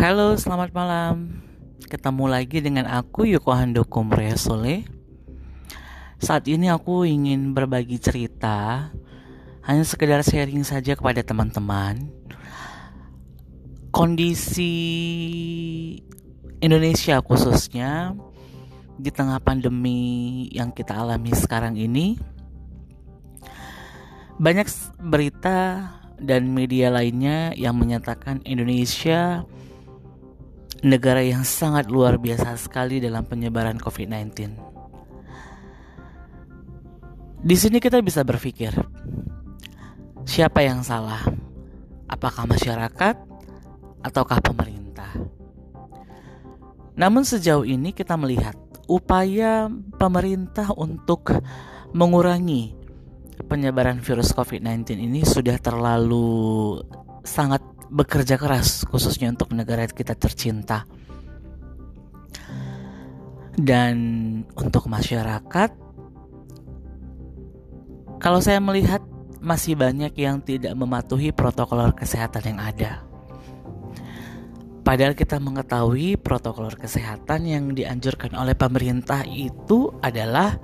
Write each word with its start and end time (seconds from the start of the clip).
Halo, 0.00 0.32
selamat 0.32 0.72
malam. 0.72 1.44
Ketemu 1.84 2.24
lagi 2.24 2.64
dengan 2.64 2.88
aku 2.88 3.28
Yoko 3.28 3.52
Handoko 3.52 4.00
Sole. 4.32 4.88
Saat 6.16 6.48
ini 6.48 6.72
aku 6.72 7.04
ingin 7.04 7.52
berbagi 7.52 8.00
cerita, 8.00 8.88
hanya 9.60 9.84
sekedar 9.84 10.24
sharing 10.24 10.64
saja 10.64 10.96
kepada 10.96 11.20
teman-teman. 11.20 12.08
Kondisi 13.92 14.72
Indonesia 16.64 17.20
khususnya 17.20 18.16
di 18.96 19.12
tengah 19.12 19.36
pandemi 19.44 20.48
yang 20.48 20.72
kita 20.72 20.96
alami 20.96 21.36
sekarang 21.36 21.76
ini 21.76 22.16
banyak 24.40 24.64
berita 24.96 25.92
dan 26.16 26.48
media 26.56 26.88
lainnya 26.88 27.52
yang 27.52 27.76
menyatakan 27.76 28.40
Indonesia 28.48 29.44
negara 30.80 31.20
yang 31.20 31.44
sangat 31.44 31.88
luar 31.92 32.16
biasa 32.16 32.56
sekali 32.56 33.00
dalam 33.00 33.24
penyebaran 33.28 33.76
COVID-19. 33.76 34.32
Di 37.40 37.56
sini 37.56 37.80
kita 37.80 38.04
bisa 38.04 38.20
berpikir, 38.20 38.72
siapa 40.28 40.60
yang 40.60 40.84
salah? 40.84 41.24
Apakah 42.08 42.44
masyarakat 42.44 43.16
ataukah 44.04 44.40
pemerintah? 44.44 45.08
Namun 47.00 47.24
sejauh 47.24 47.64
ini 47.64 47.96
kita 47.96 48.16
melihat 48.20 48.56
upaya 48.84 49.72
pemerintah 49.96 50.74
untuk 50.76 51.32
mengurangi 51.96 52.76
penyebaran 53.48 54.04
virus 54.04 54.36
COVID-19 54.36 55.00
ini 55.00 55.24
sudah 55.24 55.56
terlalu 55.56 56.76
sangat 57.24 57.64
bekerja 57.90 58.38
keras 58.38 58.86
khususnya 58.86 59.34
untuk 59.34 59.50
negara 59.50 59.84
kita 59.90 60.14
tercinta. 60.14 60.86
Dan 63.60 63.96
untuk 64.56 64.86
masyarakat 64.86 65.70
kalau 68.22 68.40
saya 68.40 68.62
melihat 68.62 69.02
masih 69.40 69.74
banyak 69.74 70.12
yang 70.14 70.38
tidak 70.44 70.76
mematuhi 70.76 71.32
protokol 71.32 71.90
kesehatan 71.96 72.54
yang 72.54 72.60
ada. 72.60 72.92
Padahal 74.80 75.12
kita 75.12 75.36
mengetahui 75.40 76.16
protokol 76.20 76.72
kesehatan 76.72 77.48
yang 77.48 77.64
dianjurkan 77.72 78.32
oleh 78.32 78.56
pemerintah 78.56 79.24
itu 79.28 79.92
adalah 80.00 80.56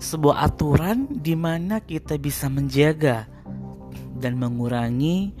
sebuah 0.00 0.44
aturan 0.48 1.08
di 1.08 1.36
mana 1.36 1.80
kita 1.80 2.16
bisa 2.20 2.48
menjaga 2.48 3.28
dan 4.16 4.36
mengurangi 4.40 5.32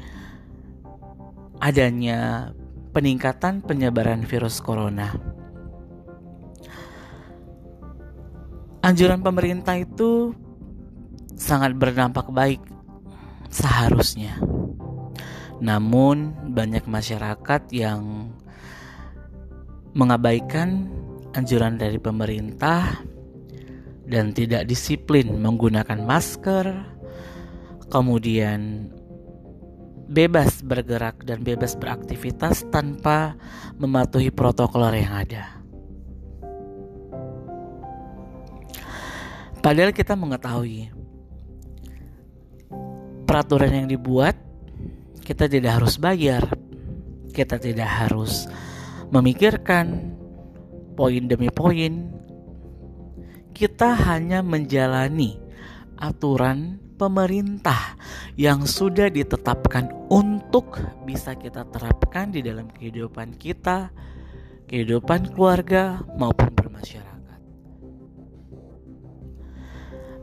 adanya 1.64 2.52
peningkatan 2.92 3.64
penyebaran 3.64 4.28
virus 4.28 4.60
corona. 4.60 5.16
Anjuran 8.84 9.24
pemerintah 9.24 9.80
itu 9.80 10.36
sangat 11.40 11.72
berdampak 11.72 12.28
baik 12.28 12.60
seharusnya. 13.48 14.36
Namun 15.64 16.52
banyak 16.52 16.84
masyarakat 16.84 17.72
yang 17.72 18.28
mengabaikan 19.96 20.92
anjuran 21.32 21.80
dari 21.80 21.96
pemerintah 21.96 23.00
dan 24.04 24.36
tidak 24.36 24.68
disiplin 24.68 25.40
menggunakan 25.40 26.04
masker, 26.04 26.76
kemudian 27.88 28.92
bebas 30.04 30.60
bergerak 30.60 31.24
dan 31.24 31.40
bebas 31.40 31.76
beraktivitas 31.76 32.68
tanpa 32.68 33.36
mematuhi 33.80 34.28
protokol 34.28 34.92
yang 34.92 35.12
ada. 35.24 35.44
Padahal 39.64 39.96
kita 39.96 40.12
mengetahui 40.12 40.92
peraturan 43.24 43.72
yang 43.72 43.88
dibuat 43.88 44.36
kita 45.24 45.48
tidak 45.48 45.80
harus 45.80 45.96
bayar, 45.96 46.44
kita 47.32 47.56
tidak 47.56 47.88
harus 47.88 48.44
memikirkan 49.08 50.12
poin 50.92 51.24
demi 51.24 51.48
poin. 51.48 52.12
Kita 53.56 53.96
hanya 53.96 54.44
menjalani 54.44 55.40
aturan 55.96 56.76
pemerintah 57.00 57.96
yang 58.34 58.66
sudah 58.66 59.06
ditetapkan 59.06 59.94
untuk 60.10 60.82
bisa 61.06 61.38
kita 61.38 61.62
terapkan 61.70 62.34
di 62.34 62.42
dalam 62.42 62.66
kehidupan 62.66 63.38
kita, 63.38 63.94
kehidupan 64.66 65.30
keluarga 65.30 66.02
maupun 66.18 66.50
bermasyarakat. 66.50 67.40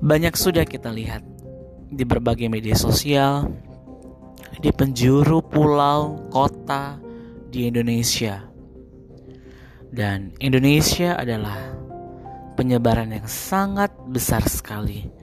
Banyak 0.01 0.33
sudah 0.35 0.67
kita 0.67 0.91
lihat 0.91 1.23
di 1.87 2.03
berbagai 2.03 2.51
media 2.51 2.75
sosial, 2.75 3.47
di 4.59 4.75
penjuru 4.75 5.39
pulau, 5.39 6.27
kota 6.27 6.99
di 7.47 7.71
Indonesia. 7.71 8.43
Dan 9.91 10.35
Indonesia 10.39 11.15
adalah 11.15 11.55
penyebaran 12.55 13.11
yang 13.11 13.27
sangat 13.27 13.91
besar 14.07 14.43
sekali 14.47 15.20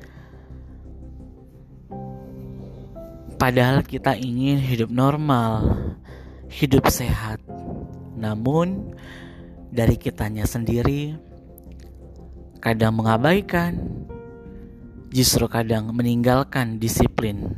Padahal 3.38 3.86
kita 3.86 4.18
ingin 4.18 4.58
hidup 4.58 4.90
normal, 4.90 5.62
hidup 6.50 6.90
sehat. 6.90 7.38
Namun 8.18 8.98
dari 9.70 9.94
kitanya 9.94 10.42
sendiri 10.42 11.14
kadang 12.58 12.98
mengabaikan, 12.98 13.78
justru 15.14 15.46
kadang 15.46 15.94
meninggalkan 15.94 16.82
disiplin 16.82 17.54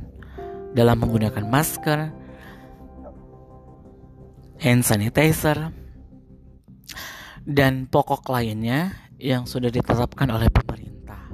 dalam 0.76 1.00
menggunakan 1.00 1.48
masker, 1.48 2.12
hand 4.60 4.84
sanitizer, 4.84 5.72
dan 7.48 7.88
pokok 7.88 8.28
lainnya 8.28 8.92
yang 9.16 9.48
sudah 9.48 9.72
ditetapkan 9.72 10.28
oleh 10.28 10.52
pemerintah. 10.52 11.24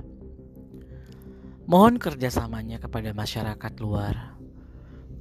Mohon 1.67 1.99
kerjasamanya 1.99 2.79
kepada 2.79 3.11
masyarakat 3.11 3.73
luar 3.83 4.36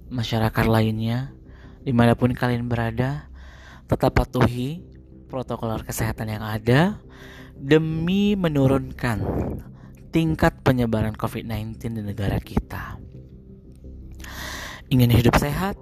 masyarakat 0.09 0.66
lainnya, 0.66 1.33
di 1.81 1.93
mana 1.93 2.17
pun 2.17 2.33
kalian 2.33 2.66
berada, 2.66 3.29
tetap 3.85 4.17
patuhi 4.17 4.81
protokol 5.29 5.81
kesehatan 5.85 6.31
yang 6.31 6.43
ada 6.45 6.97
demi 7.55 8.35
menurunkan 8.35 9.21
tingkat 10.09 10.63
penyebaran 10.63 11.16
COVID-19 11.16 11.75
di 11.91 12.01
negara 12.01 12.39
kita. 12.39 12.99
Ingin 14.88 15.11
hidup 15.11 15.35
sehat, 15.35 15.75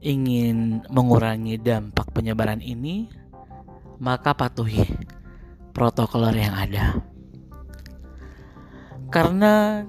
ingin 0.00 0.82
mengurangi 0.88 1.60
dampak 1.60 2.10
penyebaran 2.10 2.64
ini, 2.64 3.06
maka 4.02 4.32
patuhi 4.34 4.82
protokol 5.76 6.32
yang 6.32 6.56
ada. 6.56 7.00
Karena 9.12 9.84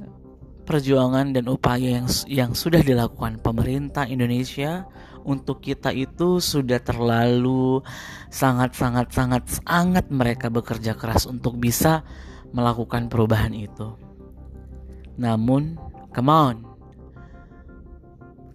perjuangan 0.68 1.32
dan 1.32 1.48
upaya 1.48 2.04
yang 2.04 2.08
yang 2.28 2.52
sudah 2.52 2.84
dilakukan 2.84 3.40
pemerintah 3.40 4.04
Indonesia 4.04 4.84
untuk 5.24 5.64
kita 5.64 5.96
itu 5.96 6.44
sudah 6.44 6.84
terlalu 6.84 7.80
sangat 8.28 8.76
sangat 8.76 9.08
sangat 9.16 9.44
sangat 9.64 10.06
mereka 10.12 10.52
bekerja 10.52 11.00
keras 11.00 11.24
untuk 11.24 11.56
bisa 11.56 12.04
melakukan 12.52 13.08
perubahan 13.08 13.56
itu. 13.56 13.96
Namun, 15.16 15.80
come 16.12 16.32
on. 16.32 16.58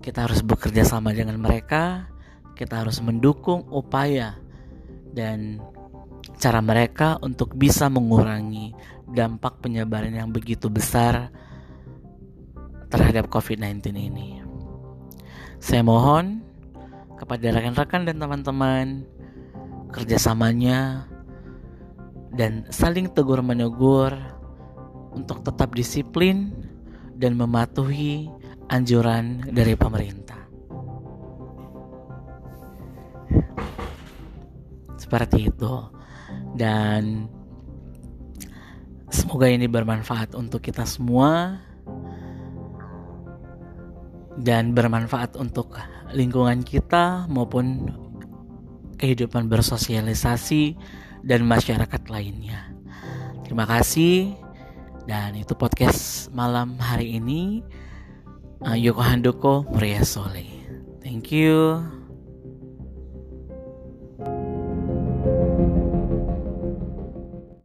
Kita 0.03 0.27
harus 0.27 0.43
bekerja 0.43 0.83
sama 0.83 1.15
dengan 1.15 1.39
mereka, 1.39 2.11
kita 2.59 2.83
harus 2.83 2.99
mendukung 2.99 3.65
upaya 3.71 4.35
dan 5.15 5.63
cara 6.43 6.59
mereka 6.59 7.23
untuk 7.23 7.55
bisa 7.55 7.87
mengurangi 7.87 8.75
dampak 9.07 9.63
penyebaran 9.63 10.15
yang 10.15 10.31
begitu 10.35 10.67
besar 10.67 11.31
terhadap 12.93 13.33
COVID-19 13.33 13.97
ini. 13.97 14.45
Saya 15.57 15.81
mohon 15.81 16.45
kepada 17.17 17.49
rekan-rekan 17.57 18.05
dan 18.05 18.21
teman-teman 18.21 19.09
kerjasamanya 19.89 21.09
dan 22.37 22.69
saling 22.69 23.09
tegur 23.09 23.41
menegur 23.41 24.13
untuk 25.17 25.41
tetap 25.41 25.73
disiplin 25.73 26.53
dan 27.17 27.37
mematuhi 27.41 28.29
anjuran 28.69 29.41
dari 29.49 29.73
pemerintah. 29.73 30.41
Seperti 35.01 35.49
itu. 35.49 35.75
Dan 36.57 37.29
semoga 39.13 39.49
ini 39.49 39.69
bermanfaat 39.69 40.33
untuk 40.33 40.65
kita 40.65 40.89
semua 40.89 41.61
dan 44.41 44.73
bermanfaat 44.73 45.37
untuk 45.37 45.77
lingkungan 46.13 46.65
kita 46.65 47.29
maupun 47.29 47.93
kehidupan 48.97 49.51
bersosialisasi 49.51 50.79
dan 51.27 51.45
masyarakat 51.45 52.03
lainnya. 52.09 52.71
Terima 53.43 53.67
kasih 53.67 54.33
dan 55.05 55.35
itu 55.35 55.53
podcast 55.59 56.31
malam 56.31 56.79
hari 56.79 57.19
ini. 57.19 57.61
Yoko 58.63 59.03
Handoko 59.03 59.67
Muria 59.75 60.07
Sole. 60.07 60.47
Thank 61.03 61.35
you. 61.35 62.02